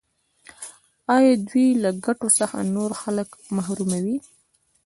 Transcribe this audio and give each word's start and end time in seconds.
آیا 1.15 1.33
دوی 1.47 1.67
له 1.83 1.89
دې 1.95 1.99
ګټو 2.05 2.27
څخه 2.39 2.57
نور 2.75 2.91
خلک 3.01 3.29
محروموي؟ 3.55 4.17